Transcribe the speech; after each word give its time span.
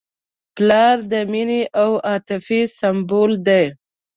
پلار 0.55 0.97
د 1.11 1.13
مینې 1.31 1.61
او 1.81 1.91
عاطفې 2.09 2.61
سمبول 2.77 3.31
دی. 3.47 3.65